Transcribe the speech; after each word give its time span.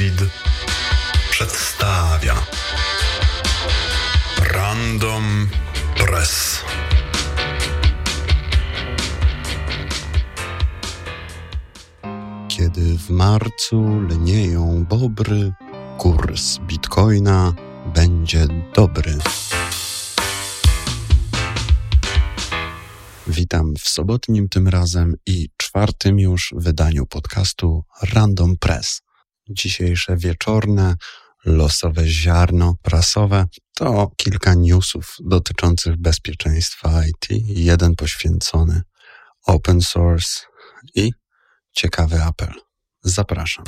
Seed 0.00 0.30
przedstawia 1.30 2.34
Random 4.52 5.48
Press. 5.96 6.64
Kiedy 12.48 12.98
w 12.98 13.10
marcu 13.10 14.00
lnieją 14.00 14.84
bobry, 14.84 15.52
kurs 15.98 16.58
bitcoina 16.58 17.52
będzie 17.94 18.46
dobry. 18.74 19.18
Witam 23.26 23.74
w 23.78 23.88
sobotnim 23.88 24.48
tym 24.48 24.68
razem 24.68 25.16
i 25.26 25.48
czwartym 25.56 26.18
już 26.20 26.54
wydaniu 26.56 27.06
podcastu 27.06 27.84
Random 28.02 28.56
Press. 28.56 29.09
Dzisiejsze 29.50 30.16
wieczorne, 30.16 30.94
losowe 31.44 32.06
ziarno 32.08 32.74
prasowe 32.82 33.46
to 33.74 34.10
kilka 34.16 34.54
newsów 34.54 35.16
dotyczących 35.24 35.96
bezpieczeństwa 35.96 37.06
IT, 37.06 37.26
jeden 37.46 37.96
poświęcony 37.96 38.82
open 39.46 39.80
source 39.80 40.40
i 40.94 41.12
ciekawy 41.72 42.22
apel. 42.22 42.52
Zapraszam. 43.02 43.64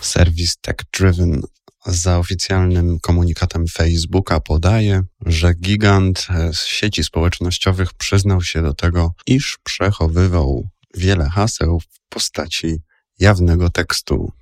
Serwis 0.00 0.56
Tech 0.60 0.76
Driven 0.98 1.42
za 1.86 2.18
oficjalnym 2.18 3.00
komunikatem 3.00 3.66
Facebooka 3.68 4.40
podaje, 4.40 5.02
że 5.26 5.54
gigant 5.54 6.26
z 6.52 6.64
sieci 6.64 7.04
społecznościowych 7.04 7.94
przyznał 7.94 8.42
się 8.42 8.62
do 8.62 8.74
tego, 8.74 9.12
iż 9.26 9.58
przechowywał 9.64 10.68
wiele 10.94 11.28
haseł 11.28 11.80
w 11.80 12.00
postaci 12.08 12.78
jawnego 13.18 13.70
tekstu. 13.70 14.32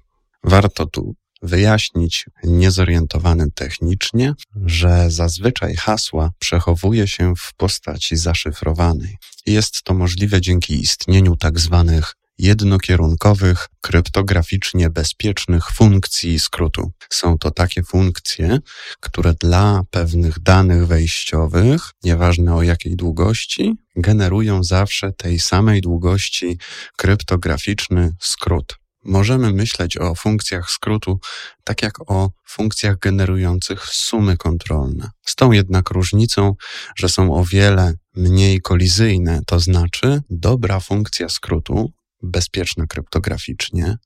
Warto 0.45 0.87
tu 0.87 1.15
wyjaśnić 1.43 2.27
niezorientowanym 2.45 3.51
technicznie, 3.51 4.35
że 4.67 5.11
zazwyczaj 5.11 5.77
hasła 5.77 6.31
przechowuje 6.39 7.09
się 7.09 7.35
w 7.37 7.55
postaci 7.57 8.17
zaszyfrowanej. 8.17 9.17
Jest 9.47 9.83
to 9.83 9.95
możliwe 9.95 10.41
dzięki 10.41 10.81
istnieniu 10.81 11.37
tak 11.37 11.61
zwanych 11.61 12.15
jednokierunkowych, 12.39 13.69
kryptograficznie 13.81 14.91
bezpiecznych 14.91 15.65
funkcji 15.71 16.39
skrótu. 16.39 16.93
Są 17.11 17.39
to 17.39 17.51
takie 17.51 17.83
funkcje, 17.83 18.59
które 19.01 19.35
dla 19.35 19.83
pewnych 19.91 20.41
danych 20.41 20.87
wejściowych, 20.87 21.91
nieważne 22.05 22.55
o 22.55 22.63
jakiej 22.63 22.97
długości, 22.97 23.75
generują 23.97 24.65
zawsze 24.65 25.13
tej 25.13 25.41
samej 25.41 25.81
długości 25.81 26.59
kryptograficzny 26.97 28.13
skrót. 28.21 28.79
Możemy 29.05 29.53
myśleć 29.53 29.97
o 29.97 30.15
funkcjach 30.15 30.71
skrótu 30.71 31.21
tak 31.65 31.83
jak 31.83 32.11
o 32.11 32.31
funkcjach 32.45 32.99
generujących 32.99 33.85
sumy 33.85 34.37
kontrolne. 34.37 35.11
Z 35.27 35.35
tą 35.35 35.53
jednak 35.53 35.91
różnicą, 35.91 36.55
że 36.97 37.09
są 37.09 37.35
o 37.35 37.45
wiele 37.45 37.95
mniej 38.15 38.61
kolizyjne, 38.61 39.41
to 39.47 39.61
znaczy 39.61 40.23
dobra 40.31 40.81
funkcja 40.81 41.29
skrótu 41.29 41.93
bezpieczna 42.23 42.87
kryptograficznie, 42.87 43.97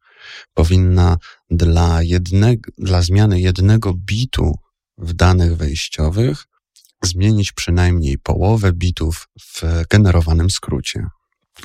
powinna 0.55 1.17
dla, 1.51 2.01
dla 2.79 3.03
zmiany 3.03 3.41
jednego 3.41 3.95
bitu 3.95 4.55
w 4.99 5.13
danych 5.13 5.57
wejściowych 5.57 6.45
zmienić 7.03 7.53
przynajmniej 7.53 8.19
połowę 8.19 8.73
bitów 8.73 9.29
w 9.41 9.63
generowanym 9.91 10.51
skrócie. 10.51 11.07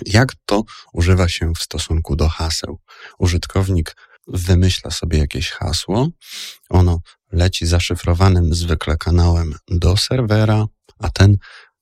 Jak 0.05 0.33
to 0.45 0.63
używa 0.93 1.29
się 1.29 1.53
w 1.53 1.63
stosunku 1.63 2.15
do 2.15 2.29
haseł? 2.29 2.79
Użytkownik 3.19 3.95
wymyśla 4.27 4.91
sobie 4.91 5.17
jakieś 5.17 5.51
hasło, 5.51 6.09
ono 6.69 6.99
leci 7.31 7.65
zaszyfrowanym 7.65 8.53
zwykle 8.53 8.97
kanałem 8.97 9.55
do 9.67 9.97
serwera, 9.97 10.65
a 10.99 11.09
ten 11.09 11.37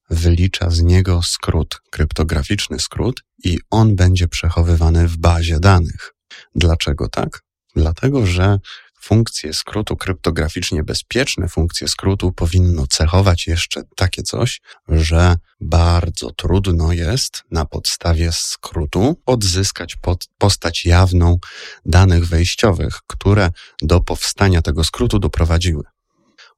wylicza 0.10 0.70
z 0.70 0.82
niego 0.82 1.22
skrót, 1.24 1.82
kryptograficzny 1.92 2.80
skrót 2.80 3.24
i 3.44 3.58
on 3.70 3.96
będzie 3.96 4.28
przechowywany 4.28 5.08
w 5.08 5.18
bazie 5.18 5.60
danych. 5.60 6.14
Dlaczego 6.56 7.10
tak? 7.10 7.42
Dlatego, 7.76 8.26
że 8.26 8.60
funkcje 9.06 9.54
skrótu 9.54 9.98
kryptograficznie 9.98 10.84
bezpieczne, 10.84 11.48
funkcje 11.48 11.88
skrótu 11.88 12.32
powinno 12.32 12.88
cechować 12.88 13.48
jeszcze 13.48 13.84
takie 13.96 14.24
coś, 14.24 14.62
że 14.88 15.38
bardzo 15.62 16.32
trudno 16.32 16.94
jest 16.94 17.44
na 17.52 17.66
podstawie 17.66 18.32
skrótu 18.32 19.22
odzyskać 19.26 19.96
pod 19.96 20.26
postać 20.38 20.86
jawną 20.86 21.38
danych 21.86 22.28
wejściowych, 22.28 23.00
które 23.08 23.52
do 23.82 24.00
powstania 24.00 24.62
tego 24.62 24.84
skrótu 24.84 25.20
doprowadziły. 25.20 25.84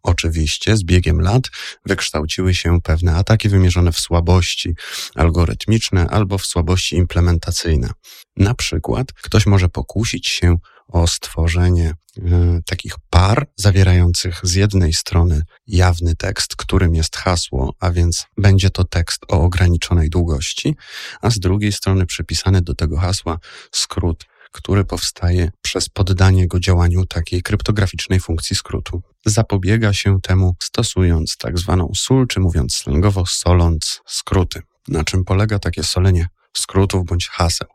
Oczywiście 0.07 0.77
z 0.77 0.83
biegiem 0.83 1.21
lat 1.21 1.43
wykształciły 1.85 2.53
się 2.53 2.81
pewne 2.81 3.15
ataki 3.15 3.49
wymierzone 3.49 3.91
w 3.91 3.99
słabości 3.99 4.75
algorytmiczne 5.15 6.07
albo 6.07 6.37
w 6.37 6.45
słabości 6.45 6.95
implementacyjne. 6.95 7.89
Na 8.37 8.53
przykład 8.53 9.13
ktoś 9.13 9.45
może 9.45 9.69
pokusić 9.69 10.27
się 10.27 10.57
o 10.87 11.07
stworzenie 11.07 11.93
y, 12.17 12.23
takich 12.65 12.95
par 13.09 13.47
zawierających 13.55 14.39
z 14.43 14.53
jednej 14.53 14.93
strony 14.93 15.41
jawny 15.67 16.15
tekst, 16.15 16.55
którym 16.55 16.95
jest 16.95 17.15
hasło, 17.15 17.73
a 17.79 17.91
więc 17.91 18.25
będzie 18.37 18.69
to 18.69 18.83
tekst 18.83 19.23
o 19.27 19.41
ograniczonej 19.41 20.09
długości, 20.09 20.75
a 21.21 21.29
z 21.29 21.39
drugiej 21.39 21.71
strony 21.71 22.05
przypisany 22.05 22.61
do 22.61 22.75
tego 22.75 22.97
hasła 22.97 23.39
skrót 23.71 24.25
który 24.51 24.85
powstaje 24.85 25.51
przez 25.61 25.89
poddanie 25.89 26.47
go 26.47 26.59
działaniu 26.59 27.05
takiej 27.05 27.41
kryptograficznej 27.41 28.19
funkcji 28.19 28.55
skrótu. 28.55 29.01
Zapobiega 29.25 29.93
się 29.93 30.21
temu 30.21 30.55
stosując 30.63 31.37
tak 31.37 31.59
zwaną 31.59 31.91
sól, 31.95 32.27
czy 32.27 32.39
mówiąc 32.39 32.75
slangowo, 32.75 33.25
soląc 33.25 34.01
skróty. 34.05 34.61
Na 34.87 35.03
czym 35.03 35.23
polega 35.23 35.59
takie 35.59 35.83
solenie 35.83 36.27
skrótów 36.57 37.05
bądź 37.05 37.27
haseł? 37.27 37.67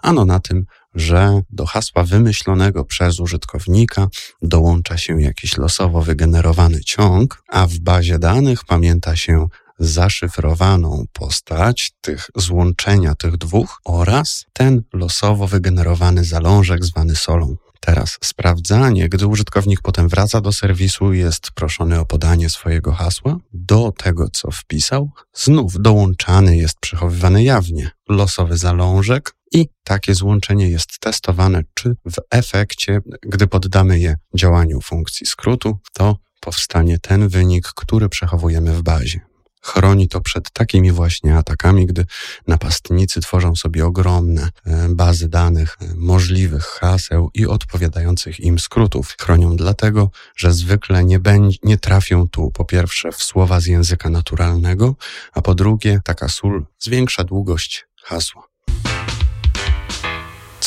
Ano 0.00 0.24
na 0.24 0.40
tym, 0.40 0.64
że 0.94 1.40
do 1.50 1.66
hasła 1.66 2.04
wymyślonego 2.04 2.84
przez 2.84 3.20
użytkownika 3.20 4.08
dołącza 4.42 4.98
się 4.98 5.22
jakiś 5.22 5.56
losowo 5.56 6.02
wygenerowany 6.02 6.80
ciąg, 6.80 7.42
a 7.48 7.66
w 7.66 7.78
bazie 7.78 8.18
danych 8.18 8.64
pamięta 8.64 9.16
się 9.16 9.48
zaszyfrowaną 9.78 11.04
postać 11.12 11.92
tych 12.00 12.30
złączenia 12.36 13.14
tych 13.14 13.36
dwóch 13.36 13.80
oraz 13.84 14.46
ten 14.52 14.82
losowo 14.92 15.46
wygenerowany 15.46 16.24
zalążek 16.24 16.84
zwany 16.84 17.16
solą. 17.16 17.56
Teraz 17.80 18.18
sprawdzanie, 18.24 19.08
gdy 19.08 19.26
użytkownik 19.26 19.80
potem 19.82 20.08
wraca 20.08 20.40
do 20.40 20.52
serwisu, 20.52 21.12
jest 21.12 21.50
proszony 21.50 22.00
o 22.00 22.06
podanie 22.06 22.50
swojego 22.50 22.92
hasła. 22.92 23.36
Do 23.52 23.92
tego, 23.92 24.28
co 24.30 24.50
wpisał, 24.50 25.10
znów 25.34 25.80
dołączany 25.80 26.56
jest 26.56 26.80
przechowywany 26.80 27.44
jawnie 27.44 27.90
losowy 28.08 28.56
zalążek 28.56 29.34
i 29.52 29.68
takie 29.84 30.14
złączenie 30.14 30.70
jest 30.70 30.98
testowane, 31.00 31.62
czy 31.74 31.96
w 32.04 32.16
efekcie, 32.30 33.00
gdy 33.22 33.46
poddamy 33.46 33.98
je 33.98 34.16
działaniu 34.34 34.80
funkcji 34.80 35.26
skrótu, 35.26 35.78
to 35.92 36.16
powstanie 36.40 36.98
ten 36.98 37.28
wynik, 37.28 37.68
który 37.68 38.08
przechowujemy 38.08 38.72
w 38.72 38.82
bazie. 38.82 39.27
Chroni 39.62 40.08
to 40.08 40.20
przed 40.20 40.50
takimi 40.50 40.92
właśnie 40.92 41.36
atakami, 41.36 41.86
gdy 41.86 42.06
napastnicy 42.46 43.20
tworzą 43.20 43.56
sobie 43.56 43.86
ogromne 43.86 44.50
e, 44.66 44.88
bazy 44.88 45.28
danych, 45.28 45.76
e, 45.80 45.94
możliwych 45.96 46.64
haseł 46.64 47.30
i 47.34 47.46
odpowiadających 47.46 48.40
im 48.40 48.58
skrótów. 48.58 49.16
Chronią 49.20 49.56
dlatego, 49.56 50.10
że 50.36 50.52
zwykle 50.52 51.04
nie, 51.04 51.18
będzie, 51.18 51.58
nie 51.62 51.78
trafią 51.78 52.28
tu 52.28 52.50
po 52.50 52.64
pierwsze 52.64 53.12
w 53.12 53.22
słowa 53.22 53.60
z 53.60 53.66
języka 53.66 54.10
naturalnego, 54.10 54.94
a 55.32 55.42
po 55.42 55.54
drugie 55.54 56.00
taka 56.04 56.28
sól 56.28 56.66
zwiększa 56.78 57.24
długość 57.24 57.86
hasła 58.02 58.47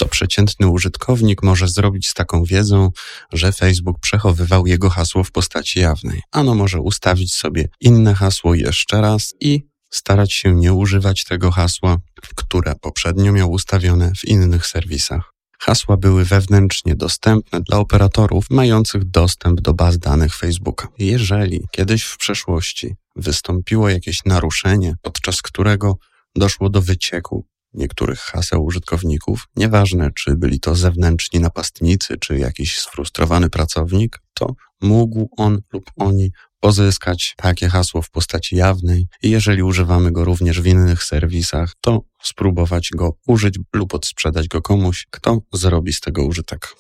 co 0.02 0.08
przeciętny 0.08 0.68
użytkownik 0.68 1.44
może 1.44 1.68
zrobić 1.68 2.08
z 2.08 2.14
taką 2.14 2.44
wiedzą, 2.44 2.92
że 3.34 3.52
Facebook 3.52 4.00
przechowywał 4.00 4.68
jego 4.68 4.90
hasło 4.90 5.24
w 5.24 5.32
postaci 5.32 5.80
jawnej. 5.80 6.22
Ano 6.32 6.56
może 6.56 6.80
ustawić 6.80 7.34
sobie 7.34 7.68
inne 7.80 8.16
hasło 8.16 8.56
jeszcze 8.56 9.02
raz 9.02 9.34
i 9.40 9.64
starać 9.90 10.34
się 10.34 10.56
nie 10.56 10.74
używać 10.74 11.24
tego 11.24 11.52
hasła, 11.52 11.98
które 12.36 12.76
poprzednio 12.76 13.32
miał 13.32 13.52
ustawione 13.52 14.12
w 14.18 14.26
innych 14.26 14.68
serwisach. 14.68 15.34
Hasła 15.60 15.98
były 15.98 16.26
wewnętrznie 16.26 16.96
dostępne 16.96 17.62
dla 17.62 17.78
operatorów 17.78 18.46
mających 18.50 19.04
dostęp 19.04 19.62
do 19.62 19.74
baz 19.74 20.00
danych 20.00 20.36
Facebooka. 20.36 20.88
Jeżeli 20.98 21.62
kiedyś 21.72 22.04
w 22.04 22.18
przeszłości 22.18 22.96
wystąpiło 23.16 23.90
jakieś 23.90 24.26
naruszenie, 24.26 24.96
podczas 25.02 25.42
którego 25.42 25.98
doszło 26.36 26.70
do 26.70 26.82
wycieku 26.82 27.46
niektórych 27.74 28.20
haseł 28.20 28.66
użytkowników, 28.66 29.48
nieważne 29.56 30.12
czy 30.16 30.36
byli 30.36 30.60
to 30.60 30.76
zewnętrzni 30.76 31.40
napastnicy, 31.40 32.18
czy 32.18 32.38
jakiś 32.38 32.80
sfrustrowany 32.80 33.50
pracownik, 33.50 34.20
to 34.34 34.56
mógł 34.82 35.30
on 35.38 35.62
lub 35.74 35.84
oni 35.98 36.32
pozyskać 36.60 37.34
takie 37.38 37.70
hasło 37.70 38.02
w 38.02 38.10
postaci 38.10 38.56
jawnej 38.56 39.08
i 39.24 39.30
jeżeli 39.30 39.64
używamy 39.64 40.12
go 40.12 40.26
również 40.26 40.62
w 40.62 40.66
innych 40.66 41.04
serwisach, 41.04 41.74
to 41.82 42.02
spróbować 42.24 42.90
go 42.96 43.14
użyć 43.28 43.60
lub 43.74 43.94
odsprzedać 43.94 44.48
go 44.48 44.62
komuś, 44.62 45.08
kto 45.12 45.40
zrobi 45.54 45.94
z 45.94 46.00
tego 46.00 46.26
użytek. 46.26 46.76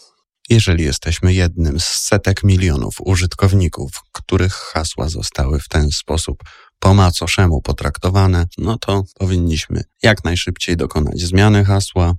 Jeżeli 0.52 0.84
jesteśmy 0.84 1.34
jednym 1.34 1.80
z 1.80 1.84
setek 1.84 2.44
milionów 2.44 2.96
użytkowników, 3.00 3.92
których 4.12 4.54
hasła 4.54 5.10
zostały 5.10 5.60
w 5.60 5.68
ten 5.68 5.92
sposób 5.92 6.44
po 6.80 6.94
macoszemu 6.94 7.62
potraktowane, 7.62 8.48
no 8.58 8.78
to 8.78 9.04
powinniśmy 9.20 9.84
jak 10.04 10.24
najszybciej 10.24 10.78
dokonać 10.78 11.20
zmiany 11.20 11.66
hasła, 11.66 12.14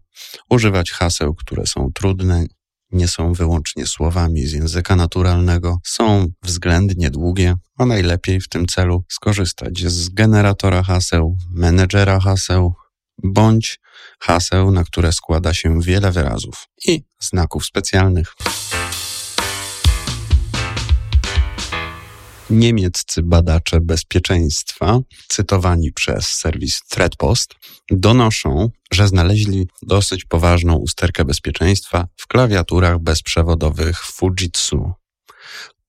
używać 0.50 0.90
haseł, 0.90 1.34
które 1.34 1.66
są 1.66 1.90
trudne, 1.94 2.46
nie 2.92 3.08
są 3.08 3.32
wyłącznie 3.32 3.86
słowami 3.86 4.46
z 4.46 4.52
języka 4.52 4.96
naturalnego, 4.96 5.78
są 5.84 6.26
względnie 6.42 7.10
długie, 7.10 7.54
a 7.78 7.86
najlepiej 7.86 8.40
w 8.40 8.48
tym 8.48 8.66
celu 8.66 9.04
skorzystać 9.08 9.84
z 9.86 10.08
generatora 10.08 10.82
haseł, 10.82 11.36
menedżera 11.50 12.20
haseł 12.20 12.74
bądź 13.22 13.80
haseł, 14.22 14.70
na 14.70 14.84
które 14.84 15.12
składa 15.12 15.54
się 15.54 15.80
wiele 15.80 16.12
wyrazów 16.12 16.68
i 16.86 17.02
znaków 17.20 17.64
specjalnych. 17.64 18.34
Niemieccy 22.50 23.22
badacze 23.22 23.80
bezpieczeństwa, 23.80 24.98
cytowani 25.28 25.92
przez 25.92 26.28
serwis 26.28 26.82
Threadpost, 26.88 27.54
donoszą, 27.90 28.70
że 28.92 29.08
znaleźli 29.08 29.68
dosyć 29.82 30.24
poważną 30.24 30.76
usterkę 30.76 31.24
bezpieczeństwa 31.24 32.06
w 32.16 32.26
klawiaturach 32.26 32.98
bezprzewodowych 32.98 34.04
Fujitsu. 34.04 34.92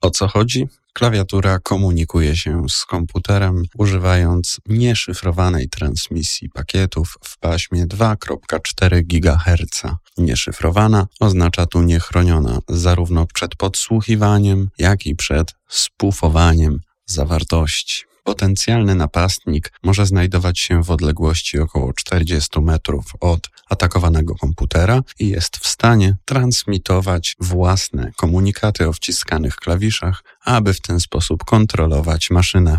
O 0.01 0.09
co 0.09 0.27
chodzi? 0.27 0.67
Klawiatura 0.93 1.59
komunikuje 1.59 2.37
się 2.37 2.69
z 2.69 2.85
komputerem 2.85 3.63
używając 3.77 4.59
nieszyfrowanej 4.65 5.69
transmisji 5.69 6.49
pakietów 6.49 7.17
w 7.23 7.39
paśmie 7.39 7.87
2,4 7.87 9.01
GHz. 9.03 9.81
Nieszyfrowana 10.17 11.07
oznacza 11.19 11.65
tu 11.65 11.81
niechroniona 11.81 12.59
zarówno 12.69 13.25
przed 13.33 13.55
podsłuchiwaniem, 13.55 14.69
jak 14.77 15.05
i 15.05 15.15
przed 15.15 15.53
spufowaniem 15.67 16.79
zawartości. 17.05 18.12
Potencjalny 18.23 18.95
napastnik 18.95 19.71
może 19.83 20.05
znajdować 20.05 20.59
się 20.59 20.83
w 20.83 20.91
odległości 20.91 21.59
około 21.59 21.93
40 21.93 22.59
metrów 22.61 23.05
od 23.19 23.49
atakowanego 23.69 24.35
komputera 24.35 25.01
i 25.19 25.29
jest 25.29 25.57
w 25.57 25.67
stanie 25.67 26.17
transmitować 26.25 27.35
własne 27.39 28.11
komunikaty 28.15 28.87
o 28.87 28.93
wciskanych 28.93 29.55
klawiszach, 29.55 30.23
aby 30.45 30.73
w 30.73 30.81
ten 30.81 30.99
sposób 30.99 31.43
kontrolować 31.43 32.29
maszynę. 32.29 32.77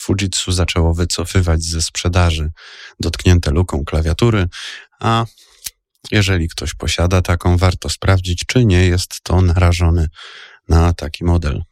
Fujitsu 0.00 0.52
zaczęło 0.52 0.94
wycofywać 0.94 1.62
ze 1.62 1.82
sprzedaży 1.82 2.50
dotknięte 3.00 3.50
luką 3.50 3.84
klawiatury, 3.84 4.48
a 5.00 5.24
jeżeli 6.10 6.48
ktoś 6.48 6.74
posiada 6.74 7.22
taką, 7.22 7.56
warto 7.56 7.88
sprawdzić, 7.88 8.44
czy 8.46 8.64
nie 8.64 8.86
jest 8.86 9.20
to 9.22 9.40
narażony 9.40 10.08
na 10.68 10.92
taki 10.92 11.24
model. 11.24 11.62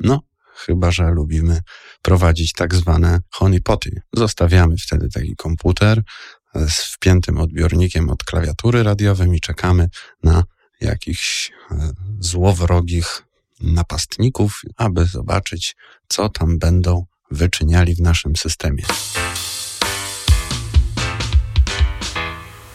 No, 0.00 0.20
chyba 0.66 0.90
że 0.90 1.10
lubimy 1.10 1.60
prowadzić 2.02 2.52
tak 2.52 2.74
zwane 2.74 3.20
honeypoty. 3.30 4.02
Zostawiamy 4.12 4.76
wtedy 4.76 5.08
taki 5.08 5.36
komputer 5.36 6.02
z 6.54 6.94
wpiętym 6.94 7.38
odbiornikiem 7.38 8.10
od 8.10 8.24
klawiatury 8.24 8.82
radiowej 8.82 9.36
i 9.36 9.40
czekamy 9.40 9.88
na 10.22 10.44
jakichś 10.80 11.50
e, 11.50 11.92
złowrogich 12.20 13.22
napastników, 13.60 14.62
aby 14.76 15.06
zobaczyć, 15.06 15.76
co 16.08 16.28
tam 16.28 16.58
będą 16.58 17.06
wyczyniali 17.30 17.94
w 17.94 18.00
naszym 18.00 18.36
systemie. 18.36 18.84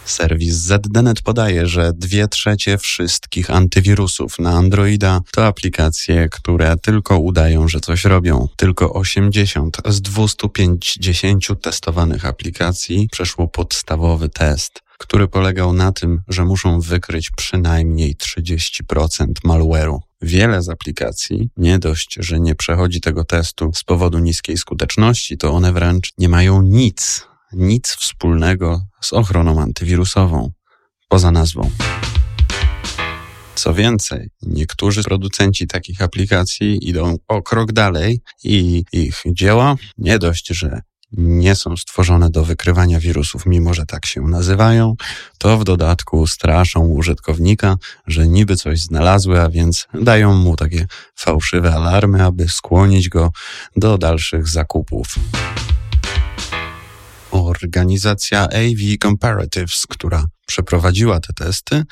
Serwis 0.05 0.55
ZDNet 0.55 1.21
podaje, 1.21 1.67
że 1.67 1.93
dwie 1.93 2.27
trzecie 2.27 2.77
wszystkich 2.77 3.49
antywirusów 3.49 4.39
na 4.39 4.51
Androida 4.51 5.21
to 5.31 5.45
aplikacje, 5.45 6.29
które 6.29 6.77
tylko 6.77 7.19
udają, 7.19 7.67
że 7.67 7.79
coś 7.79 8.05
robią. 8.05 8.47
Tylko 8.55 8.93
80 8.93 9.77
z 9.85 10.01
250 10.01 11.61
testowanych 11.61 12.25
aplikacji 12.25 13.07
przeszło 13.11 13.47
podstawowy 13.47 14.29
test 14.29 14.85
który 14.97 15.27
polegał 15.27 15.73
na 15.73 15.91
tym, 15.91 16.21
że 16.27 16.45
muszą 16.45 16.79
wykryć 16.79 17.29
przynajmniej 17.29 18.15
30% 18.15 19.25
malware'u. 19.45 19.99
Wiele 20.21 20.61
z 20.61 20.69
aplikacji 20.69 21.49
nie 21.57 21.79
dość, 21.79 22.17
że 22.19 22.39
nie 22.39 22.55
przechodzi 22.55 23.01
tego 23.01 23.23
testu 23.23 23.71
z 23.75 23.83
powodu 23.83 24.19
niskiej 24.19 24.57
skuteczności, 24.57 25.37
to 25.37 25.51
one 25.51 25.73
wręcz 25.73 26.09
nie 26.17 26.29
mają 26.29 26.61
nic 26.61 27.27
nic 27.53 27.87
wspólnego 27.87 28.81
z 29.01 29.13
ochroną 29.13 29.61
antywirusową, 29.61 30.51
poza 31.09 31.31
nazwą. 31.31 31.71
Co 33.55 33.73
więcej, 33.73 34.29
niektórzy 34.41 35.03
producenci 35.03 35.67
takich 35.67 36.01
aplikacji 36.01 36.89
idą 36.89 37.17
o 37.27 37.41
krok 37.41 37.71
dalej 37.71 38.21
i 38.43 38.83
ich 38.91 39.23
dzieła 39.25 39.75
nie 39.97 40.19
dość, 40.19 40.47
że 40.47 40.81
nie 41.17 41.55
są 41.55 41.77
stworzone 41.77 42.29
do 42.29 42.45
wykrywania 42.45 42.99
wirusów, 42.99 43.45
mimo 43.45 43.73
że 43.73 43.85
tak 43.85 44.05
się 44.05 44.21
nazywają, 44.21 44.95
to 45.37 45.57
w 45.57 45.63
dodatku 45.63 46.27
straszą 46.27 46.87
użytkownika, 46.87 47.75
że 48.07 48.27
niby 48.27 48.55
coś 48.55 48.79
znalazły, 48.79 49.41
a 49.41 49.49
więc 49.49 49.87
dają 49.93 50.33
mu 50.33 50.55
takie 50.55 50.87
fałszywe 51.15 51.73
alarmy, 51.73 52.25
aby 52.25 52.49
skłonić 52.49 53.09
go 53.09 53.31
do 53.75 53.97
dalszych 53.97 54.47
zakupów. 54.47 55.15
Organizacja 57.47 58.43
AV 58.43 58.97
Comparatives, 59.01 59.87
która 59.87 60.25
przeprowadziła 60.45 61.19
te 61.19 61.33
testy, 61.33 61.83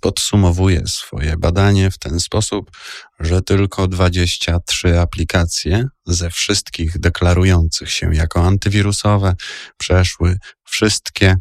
podsumowuje 0.00 0.82
swoje 0.86 1.36
badanie 1.36 1.90
w 1.90 1.98
ten 1.98 2.20
sposób, 2.20 2.70
że 3.20 3.42
tylko 3.42 3.88
23 3.88 5.00
aplikacje 5.00 5.88
ze 6.06 6.30
wszystkich 6.30 6.98
deklarujących 6.98 7.90
się 7.90 8.14
jako 8.14 8.44
antywirusowe 8.44 9.34
przeszły 9.76 10.38
wszystkie 10.64 11.36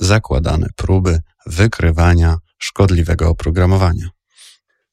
zakładane 0.00 0.68
próby 0.76 1.20
wykrywania 1.46 2.36
szkodliwego 2.58 3.28
oprogramowania. 3.28 4.08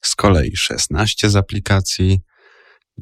Z 0.01 0.15
kolei 0.15 0.57
16 0.57 1.29
z 1.29 1.35
aplikacji 1.35 2.19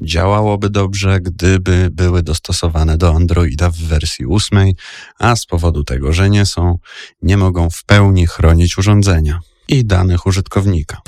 Działałoby 0.02 0.70
dobrze, 0.70 1.20
gdyby 1.20 1.88
były 1.92 2.22
dostosowane 2.22 2.98
do 2.98 3.14
Androida 3.14 3.70
w 3.70 3.76
wersji 3.76 4.26
8, 4.26 4.72
a 5.18 5.36
z 5.36 5.46
powodu 5.46 5.84
tego, 5.84 6.12
że 6.12 6.30
nie 6.30 6.46
są, 6.46 6.78
nie 7.22 7.36
mogą 7.36 7.70
w 7.70 7.84
pełni 7.84 8.26
chronić 8.26 8.78
urządzenia 8.78 9.40
i 9.68 9.84
danych 9.84 10.26
użytkownika. 10.26 11.00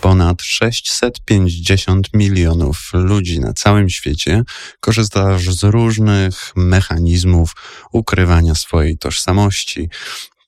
Ponad 0.00 0.42
650 0.42 2.08
milionów 2.14 2.90
ludzi 2.92 3.40
na 3.40 3.52
całym 3.52 3.88
świecie 3.88 4.42
korzysta 4.80 5.38
z 5.38 5.62
różnych 5.62 6.52
mechanizmów 6.56 7.52
ukrywania 7.92 8.54
swojej 8.54 8.98
tożsamości, 8.98 9.88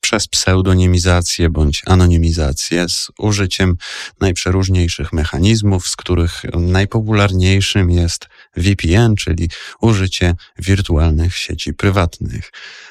przez 0.01 0.29
pseudonimizację 0.29 1.51
bądź 1.51 1.83
anonimizację 1.87 2.89
z 2.89 3.11
użyciem 3.19 3.77
najprzeróżniejszych 4.21 5.13
mechanizmów, 5.13 5.89
z 5.89 5.97
których 5.97 6.43
najpopularniejszym 6.55 7.91
jest 7.91 8.27
VPN, 8.57 9.15
czyli 9.15 9.49
użycie 9.81 10.35
wirtualnych 10.59 11.37
sieci 11.37 11.75
prywatnych. 11.75 12.51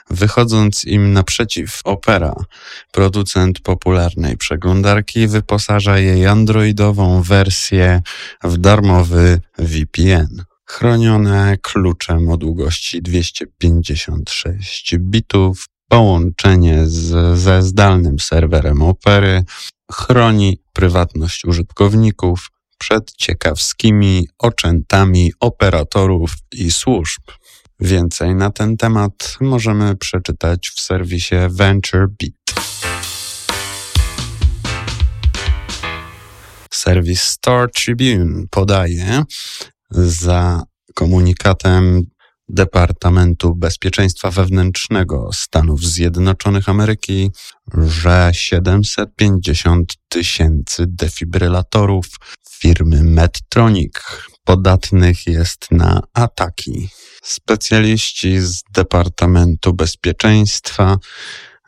Wychodząc 0.10 0.86
im 0.86 1.14
naprzeciw, 1.14 1.82
Opera, 1.84 2.36
producent 2.92 3.60
popularnej 3.60 4.38
przeglądarki, 4.38 5.28
wyposaża 5.28 6.00
jej 6.00 6.28
androidową 6.28 7.22
wersję 7.22 8.02
w 8.44 8.58
darmowy 8.58 9.42
VPN 9.58 10.44
chronione 10.70 11.58
kluczem 11.62 12.30
o 12.30 12.38
długości 12.38 13.02
256 13.02 14.98
bitów, 14.98 15.66
Połączenie 15.90 16.88
z, 16.88 17.40
ze 17.40 17.64
zdalnym 17.64 18.20
serwerem 18.20 18.82
Opery 18.82 19.44
chroni 19.92 20.62
prywatność 20.74 21.46
użytkowników 21.46 22.52
przed 22.78 23.12
ciekawskimi 23.12 24.28
oczętami 24.38 25.32
operatorów 25.40 26.34
i 26.52 26.72
służb. 26.72 27.22
Więcej 27.80 28.36
na 28.36 28.50
ten 28.50 28.78
temat 28.78 29.38
możemy 29.42 29.96
przeczytać 29.96 30.70
w 30.70 30.82
serwisie 30.82 31.36
VentureBeat. 31.50 32.34
Serwis 36.74 37.22
Star 37.22 37.72
Tribune 37.72 38.48
podaje 38.50 39.24
za 39.92 40.64
komunikatem 40.94 42.06
Departamentu 42.50 43.56
Bezpieczeństwa 43.56 44.32
Wewnętrznego 44.32 45.30
Stanów 45.34 45.86
Zjednoczonych 45.86 46.70
Ameryki, 46.70 47.32
że 47.74 48.30
750 48.34 49.94
tysięcy 50.10 50.86
defibrylatorów 50.88 52.06
firmy 52.50 53.04
Medtronic 53.04 53.94
podatnych 54.44 55.28
jest 55.28 55.72
na 55.72 56.02
ataki. 56.14 56.90
Specjaliści 57.24 58.40
z 58.40 58.64
Departamentu 58.74 59.74
Bezpieczeństwa 59.74 60.98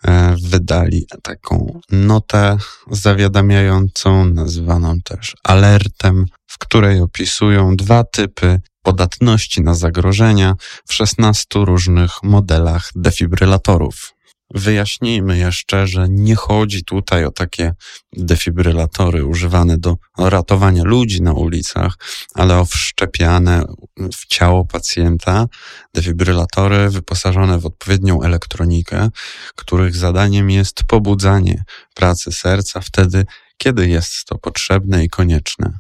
e, 0.04 0.36
wydali 0.44 1.06
taką 1.24 1.80
notę 1.92 2.58
zawiadamiającą, 2.92 4.26
nazwaną 4.26 5.02
też 5.02 5.36
alertem, 5.44 6.26
w 6.48 6.58
której 6.58 7.02
opisują 7.02 7.76
dwa 7.76 8.04
typy 8.04 8.62
podatności 8.84 9.62
na 9.62 9.76
zagrożenia 9.76 10.56
w 10.88 10.94
16 10.94 11.46
różnych 11.56 12.24
modelach 12.24 12.90
defibrylatorów. 12.96 14.14
Wyjaśnijmy 14.54 15.38
jeszcze, 15.38 15.88
że 15.88 16.10
nie 16.10 16.36
chodzi 16.36 16.84
tutaj 16.84 17.26
o 17.26 17.32
takie 17.32 17.74
defibrylatory 18.14 19.26
używane 19.26 19.78
do 19.78 19.98
ratowania 20.18 20.84
ludzi 20.84 21.22
na 21.22 21.34
ulicach, 21.34 21.98
ale 22.34 22.60
o 22.60 22.66
wszczepiane 22.66 23.66
w 24.14 24.26
ciało 24.28 24.66
pacjenta 24.66 25.48
defibrylatory 25.94 26.90
wyposażone 26.90 27.60
w 27.60 27.66
odpowiednią 27.66 28.22
elektronikę, 28.22 29.10
których 29.56 29.96
zadaniem 29.96 30.50
jest 30.50 30.84
pobudzanie 30.84 31.64
pracy 31.96 32.32
serca 32.32 32.82
wtedy, 32.82 33.26
kiedy 33.58 33.88
jest 33.88 34.26
to 34.26 34.38
potrzebne 34.38 35.04
i 35.04 35.10
konieczne. 35.10 35.80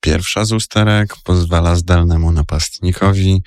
Pierwsza 0.00 0.44
z 0.44 0.52
usterek 0.52 1.16
pozwala 1.24 1.76
zdalnemu 1.76 2.32
napastnikowi 2.32 3.42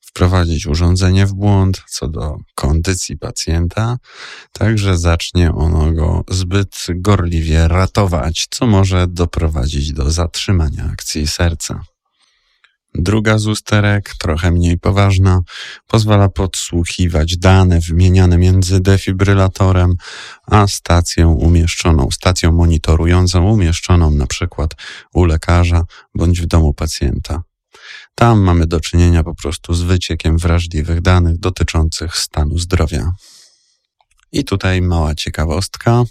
wprowadzić 0.00 0.66
urządzenie 0.66 1.26
w 1.26 1.34
błąd 1.34 1.82
co 1.88 2.08
do 2.08 2.36
kondycji 2.54 3.16
pacjenta, 3.18 3.96
także 4.52 4.98
zacznie 4.98 5.52
ono 5.52 5.92
go 5.92 6.24
zbyt 6.30 6.86
gorliwie 6.94 7.68
ratować, 7.68 8.46
co 8.50 8.66
może 8.66 9.06
doprowadzić 9.06 9.92
do 9.92 10.10
zatrzymania 10.10 10.84
akcji 10.92 11.26
serca. 11.26 11.80
Druga 12.94 13.38
z 13.38 13.46
usterek, 13.46 14.14
trochę 14.18 14.50
mniej 14.50 14.78
poważna, 14.78 15.40
pozwala 15.86 16.28
podsłuchiwać 16.28 17.36
dane 17.36 17.80
wymieniane 17.80 18.38
między 18.38 18.80
defibrylatorem 18.80 19.94
a 20.46 20.66
stacją 20.66 21.32
umieszczoną, 21.32 22.10
stacją 22.10 22.52
monitorującą 22.52 23.44
umieszczoną 23.44 24.10
na 24.10 24.26
przykład 24.26 24.74
u 25.14 25.24
lekarza 25.24 25.84
bądź 26.14 26.40
w 26.40 26.46
domu 26.46 26.74
pacjenta. 26.74 27.42
Tam 28.14 28.40
mamy 28.40 28.66
do 28.66 28.80
czynienia 28.80 29.24
po 29.24 29.34
prostu 29.34 29.74
z 29.74 29.82
wyciekiem 29.82 30.38
wrażliwych 30.38 31.00
danych 31.00 31.38
dotyczących 31.38 32.16
stanu 32.16 32.58
zdrowia. 32.58 33.12
I 34.32 34.44
tutaj 34.44 34.82
mała 34.82 35.14
ciekawostka. 35.14 36.04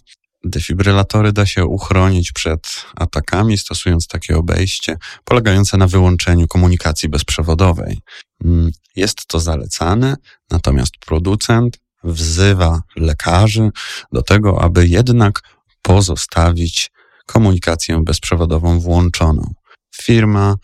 Defibrylatory 0.49 1.33
da 1.33 1.45
się 1.45 1.65
uchronić 1.65 2.31
przed 2.31 2.85
atakami, 2.95 3.57
stosując 3.57 4.07
takie 4.07 4.37
obejście 4.37 4.97
polegające 5.23 5.77
na 5.77 5.87
wyłączeniu 5.87 6.47
komunikacji 6.47 7.09
bezprzewodowej. 7.09 7.99
Mm, 8.45 8.71
jest 8.95 9.27
to 9.27 9.39
zalecane, 9.39 10.15
natomiast 10.51 10.93
producent 11.05 11.77
wzywa 12.03 12.81
lekarzy 12.95 13.69
do 14.11 14.21
tego, 14.21 14.61
aby 14.61 14.87
jednak 14.87 15.41
pozostawić 15.81 16.91
komunikację 17.25 18.03
bezprzewodową 18.03 18.79
włączoną. 18.79 19.53
Firma 19.95 20.55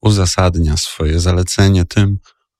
uzasadnia 0.00 0.76
swoje 0.76 1.20
zalecenie 1.20 1.84
tym, 1.84 2.18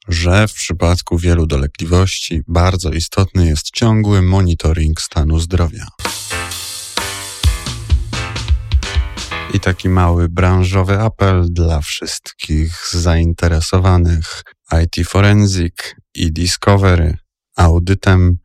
że 0.09 0.49
w 0.49 0.53
przypadku 0.55 1.19
wielu 1.19 1.47
dolegliwości 1.47 2.43
bardzo 2.49 2.91
istotny 2.91 3.47
jest 3.47 3.71
ciągły 3.71 4.23
monitoring 4.23 5.01
stanu 5.01 5.41
zdrowia. 5.41 5.87
I 9.55 9.61
taki 9.61 9.89
mały 9.89 10.29
branżowy 10.29 11.01
apel 11.01 11.47
dla 11.51 11.81
wszystkich 11.81 12.89
zainteresowanych 12.93 14.43
IT 14.85 15.09
Forensic 15.09 15.75
i 16.15 16.33
Discovery. 16.33 17.17
Audytem 17.57 18.39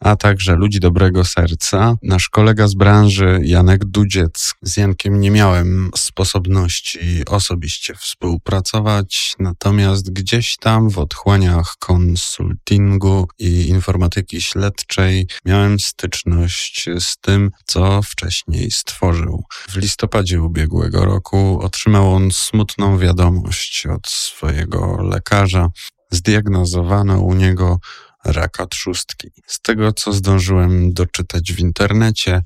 a 0.00 0.16
także 0.16 0.54
ludzi 0.54 0.80
dobrego 0.80 1.24
serca. 1.24 1.94
Nasz 2.02 2.28
kolega 2.28 2.68
z 2.68 2.74
branży, 2.74 3.40
Janek 3.42 3.84
Dudziec, 3.84 4.54
z 4.62 4.76
Jankiem 4.76 5.20
nie 5.20 5.30
miałem 5.30 5.90
sposobności 5.96 7.24
osobiście 7.26 7.94
współpracować, 7.94 9.34
natomiast 9.38 10.12
gdzieś 10.12 10.56
tam 10.56 10.90
w 10.90 10.98
otchłaniach 10.98 11.74
konsultingu 11.78 13.28
i 13.38 13.68
informatyki 13.68 14.40
śledczej 14.40 15.26
miałem 15.44 15.80
styczność 15.80 16.86
z 16.98 17.16
tym, 17.16 17.50
co 17.64 18.02
wcześniej 18.02 18.70
stworzył. 18.70 19.44
W 19.68 19.76
listopadzie 19.76 20.42
ubiegłego 20.42 21.04
roku 21.04 21.60
otrzymał 21.62 22.14
on 22.14 22.30
smutną 22.30 22.98
wiadomość 22.98 23.86
od 23.86 24.08
swojego 24.08 25.02
lekarza. 25.02 25.68
Zdiagnozowano 26.10 27.20
u 27.20 27.34
niego 27.34 27.78
raka 28.24 28.66
trzustki. 28.66 29.30
Z 29.46 29.60
tego, 29.60 29.92
co 29.92 30.12
zdążyłem 30.12 30.92
doczytać 30.92 31.52
w 31.52 31.58
internecie, 31.58 32.42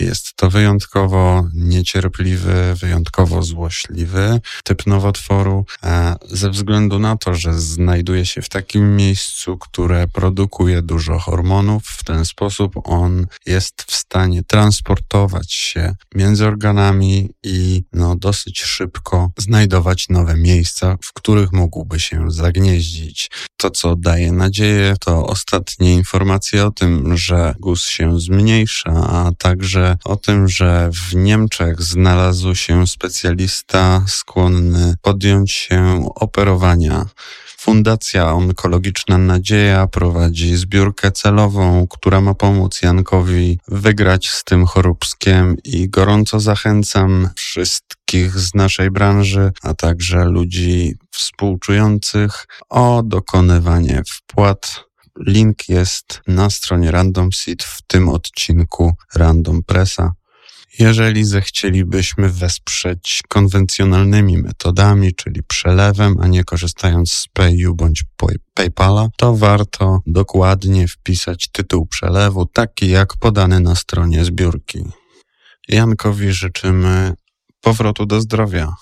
jest 0.00 0.34
to 0.36 0.50
wyjątkowo 0.50 1.44
niecierpliwy, 1.54 2.74
wyjątkowo 2.74 3.42
złośliwy 3.42 4.40
typ 4.64 4.86
nowotworu, 4.86 5.66
ze 6.30 6.50
względu 6.50 6.98
na 6.98 7.16
to, 7.16 7.34
że 7.34 7.54
znajduje 7.54 8.26
się 8.26 8.42
w 8.42 8.48
takim 8.48 8.96
miejscu, 8.96 9.58
które 9.58 10.08
produkuje 10.08 10.82
dużo 10.82 11.18
hormonów. 11.18 11.84
W 11.86 12.04
ten 12.04 12.24
sposób 12.24 12.72
on 12.84 13.26
jest 13.46 13.82
w 13.82 13.94
stanie 13.96 14.42
transportować 14.42 15.52
się 15.52 15.94
między 16.14 16.46
organami 16.46 17.30
i 17.42 17.84
no, 17.92 18.16
dosyć 18.16 18.62
szybko 18.62 19.30
znajdować 19.38 20.08
nowe 20.08 20.36
miejsca, 20.36 20.96
w 21.02 21.12
których 21.12 21.52
mógłby 21.52 22.00
się 22.00 22.30
zagnieździć. 22.30 23.30
To, 23.56 23.70
co 23.70 23.96
daje 23.96 24.32
nadzieję, 24.32 24.94
to 25.00 25.15
ostatnie 25.24 25.94
informacje 25.94 26.66
o 26.66 26.70
tym, 26.70 27.16
że 27.16 27.54
GUS 27.58 27.84
się 27.84 28.20
zmniejsza, 28.20 28.90
a 28.92 29.30
także 29.38 29.96
o 30.04 30.16
tym, 30.16 30.48
że 30.48 30.90
w 30.92 31.14
Niemczech 31.14 31.82
znalazł 31.82 32.54
się 32.54 32.86
specjalista 32.86 34.04
skłonny 34.06 34.94
podjąć 35.02 35.52
się 35.52 36.08
operowania. 36.14 37.06
Fundacja 37.66 38.32
Onkologiczna 38.32 39.18
Nadzieja 39.18 39.86
prowadzi 39.86 40.56
zbiórkę 40.56 41.12
celową, 41.12 41.86
która 41.90 42.20
ma 42.20 42.34
pomóc 42.34 42.82
Jankowi 42.82 43.58
wygrać 43.68 44.30
z 44.30 44.44
tym 44.44 44.66
choróbskiem 44.66 45.56
i 45.64 45.88
gorąco 45.88 46.40
zachęcam 46.40 47.30
wszystkich 47.34 48.38
z 48.38 48.54
naszej 48.54 48.90
branży, 48.90 49.52
a 49.62 49.74
także 49.74 50.24
ludzi 50.24 50.94
współczujących 51.10 52.46
o 52.68 53.02
dokonywanie 53.04 54.02
wpłat 54.08 54.85
Link 55.20 55.68
jest 55.68 56.20
na 56.26 56.50
stronie 56.50 56.90
Random 56.90 57.32
Seed 57.32 57.62
w 57.62 57.82
tym 57.82 58.08
odcinku 58.08 58.92
Random 59.14 59.62
Pressa. 59.62 60.12
Jeżeli 60.78 61.24
zechcielibyśmy 61.24 62.28
wesprzeć 62.28 63.22
konwencjonalnymi 63.28 64.38
metodami, 64.38 65.14
czyli 65.14 65.42
przelewem, 65.42 66.16
a 66.20 66.26
nie 66.26 66.44
korzystając 66.44 67.12
z 67.12 67.28
Payu 67.28 67.74
bądź 67.74 68.04
PayPala, 68.54 69.08
to 69.16 69.36
warto 69.36 70.00
dokładnie 70.06 70.88
wpisać 70.88 71.48
tytuł 71.52 71.86
przelewu, 71.86 72.46
taki 72.46 72.88
jak 72.88 73.16
podany 73.16 73.60
na 73.60 73.74
stronie 73.74 74.24
zbiórki. 74.24 74.84
Jankowi 75.68 76.32
życzymy 76.32 77.14
powrotu 77.60 78.06
do 78.06 78.20
zdrowia. 78.20 78.74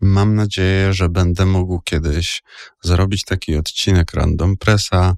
Mam 0.00 0.34
nadzieję, 0.34 0.92
że 0.92 1.08
będę 1.08 1.46
mógł 1.46 1.80
kiedyś 1.80 2.42
zrobić 2.82 3.24
taki 3.24 3.56
odcinek 3.56 4.14
Random 4.14 4.56
Pressa 4.56 5.14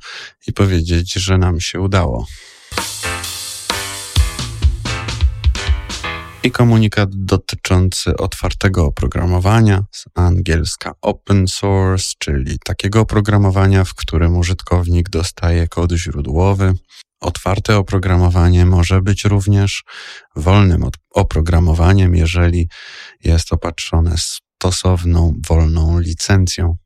i 0.46 0.52
powiedzieć, 0.52 1.12
że 1.12 1.38
nam 1.38 1.60
się 1.60 1.80
udało. 1.80 2.26
I 6.44 6.50
komunikat 6.50 7.08
dotyczący 7.12 8.16
otwartego 8.16 8.86
oprogramowania 8.86 9.84
z 9.90 10.04
angielska 10.14 10.92
open 11.02 11.48
source, 11.48 12.12
czyli 12.18 12.58
takiego 12.64 13.00
oprogramowania, 13.00 13.84
w 13.84 13.94
którym 13.94 14.36
użytkownik 14.36 15.08
dostaje 15.08 15.68
kod 15.68 15.92
źródłowy. 15.92 16.74
Otwarte 17.20 17.76
oprogramowanie 17.76 18.66
może 18.66 19.02
być 19.02 19.24
również 19.24 19.84
wolnym 20.36 20.84
oprogramowaniem, 21.10 22.14
jeżeli 22.14 22.68
jest 23.24 23.52
opatrzone 23.52 24.18
stosowną 24.62 25.34
wolną 25.48 25.98
licencją. 25.98 26.76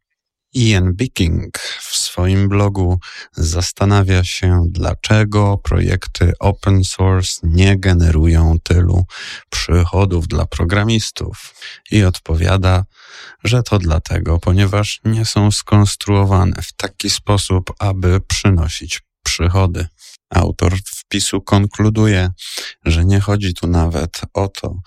Ian 0.54 0.94
Viking 0.94 1.58
w 1.58 1.96
swoim 1.96 2.48
blogu 2.48 2.98
zastanawia 3.32 4.24
się, 4.24 4.62
dlaczego 4.68 5.58
projekty 5.58 6.32
open 6.40 6.84
source 6.84 7.40
nie 7.42 7.78
generują 7.78 8.56
tylu 8.62 9.04
przychodów 9.50 10.28
dla 10.28 10.46
programistów 10.46 11.54
i 11.90 12.04
odpowiada, 12.04 12.84
że 13.44 13.62
to 13.62 13.78
dlatego, 13.78 14.38
ponieważ 14.38 15.00
nie 15.04 15.24
są 15.24 15.50
skonstruowane 15.50 16.62
w 16.62 16.72
taki 16.72 17.10
sposób, 17.10 17.72
aby 17.78 18.20
przynosić 18.20 19.02
przychody. 19.22 19.86
Autor 20.30 20.74
wpisu 21.06 21.40
konkluduje, 21.40 22.30
że 22.84 23.04
nie 23.04 23.20
chodzi 23.20 23.54
tu 23.54 23.66
nawet 23.66 24.20
o 24.34 24.48
to, 24.48 24.80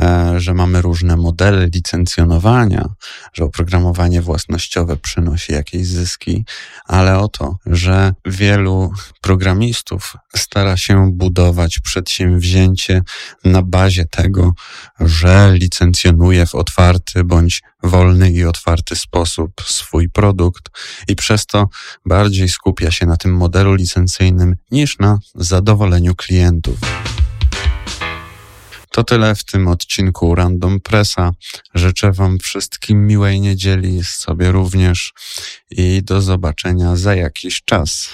e, 0.00 0.34
że 0.40 0.54
mamy 0.54 0.82
różne 0.82 1.16
modele 1.16 1.66
licencjonowania, 1.66 2.88
że 3.32 3.44
oprogramowanie 3.44 4.22
własnościowe 4.22 4.96
przynosi 4.96 5.52
jakieś 5.52 5.86
zyski, 5.86 6.44
ale 6.86 7.18
o 7.18 7.28
to, 7.28 7.58
że 7.66 8.14
wielu 8.26 8.92
programistów 9.20 10.16
stara 10.36 10.76
się 10.76 11.10
budować 11.12 11.78
przedsięwzięcie 11.78 13.02
na 13.44 13.62
bazie 13.62 14.04
tego, 14.04 14.52
że 15.00 15.50
licencjonuje 15.54 16.46
w 16.46 16.54
otwarty 16.54 17.24
bądź 17.24 17.62
wolny 17.82 18.30
i 18.30 18.44
otwarty 18.44 18.96
sposób 18.96 19.62
swój 19.66 20.08
produkt 20.08 20.68
i 21.08 21.16
przez 21.16 21.46
to 21.46 21.68
bardziej 22.06 22.48
skupia 22.48 22.90
się 22.90 23.06
na 23.06 23.16
tym 23.16 23.36
modelu 23.36 23.74
licencyjnym 23.74 24.56
niż 24.70 24.98
na 24.98 25.18
zadowoleniu 25.34 26.14
klientów. 26.14 26.78
To 28.90 29.04
tyle 29.04 29.34
w 29.34 29.44
tym 29.44 29.68
odcinku 29.68 30.34
Random 30.34 30.80
Pressa. 30.80 31.32
Życzę 31.74 32.12
Wam 32.12 32.38
wszystkim 32.38 33.06
miłej 33.06 33.40
niedzieli, 33.40 34.04
sobie 34.04 34.52
również 34.52 35.12
i 35.70 36.02
do 36.02 36.22
zobaczenia 36.22 36.96
za 36.96 37.14
jakiś 37.14 37.62
czas. 37.64 38.08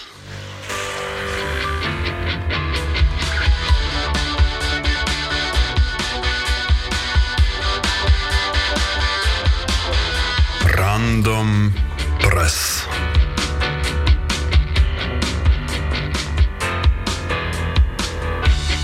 Random 11.07 11.73
Press. 12.21 12.85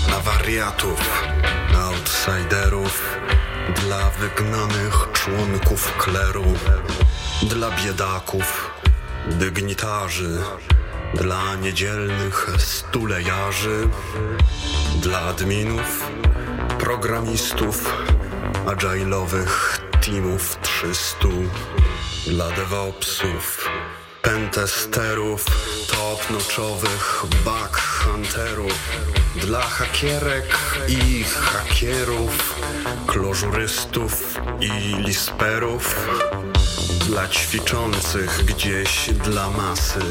Na 0.09 0.19
wariatów, 0.19 1.23
na 1.73 1.83
outsiderów, 1.83 3.17
dla 3.75 4.09
wygnanych 4.09 5.07
członków 5.13 5.97
kleru, 5.97 6.45
dla 7.41 7.71
biedaków, 7.71 8.71
dygnitarzy, 9.27 10.37
dla 11.13 11.55
niedzielnych 11.55 12.49
stulejarzy, 12.57 13.89
dla 15.01 15.21
adminów, 15.21 16.09
programistów, 16.79 18.05
agile'owych 18.65 19.83
teamów 20.05 20.57
300, 20.61 21.27
dla 22.27 22.51
DevOpsów, 22.51 23.69
pentesterów, 24.21 25.45
bug 27.45 27.77
hunterów, 27.77 28.79
dla 29.35 29.61
hakierek 29.61 30.57
i 30.87 31.23
hakierów, 31.23 32.55
klożurystów 33.07 34.39
i 34.59 34.95
lisperów, 35.03 36.09
dla 37.07 37.27
ćwiczących 37.27 38.45
gdzieś 38.45 39.09
dla 39.09 39.49
masy. 39.49 40.01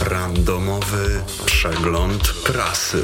Randomowy 0.00 1.22
przegląd 1.46 2.32
prasy. 2.32 3.02